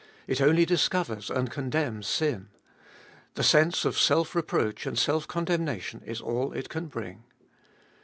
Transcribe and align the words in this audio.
It 0.25 0.41
only 0.41 0.65
discovers 0.65 1.29
and 1.29 1.51
condemns 1.51 2.07
sin; 2.07 2.49
the 3.35 3.43
sense 3.43 3.85
of 3.85 3.99
self 3.99 4.33
reproach 4.33 4.87
and 4.87 4.97
self 4.97 5.27
condemnation 5.27 6.01
is 6.03 6.21
all 6.21 6.53
it 6.53 6.69
can 6.69 6.87
bring. 6.87 7.23